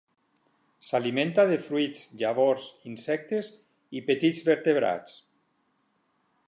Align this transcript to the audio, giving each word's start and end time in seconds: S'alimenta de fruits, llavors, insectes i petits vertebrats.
S'alimenta 0.87 1.43
de 1.51 1.57
fruits, 1.65 2.01
llavors, 2.21 2.71
insectes 2.93 3.51
i 3.99 4.03
petits 4.09 4.43
vertebrats. 4.53 5.19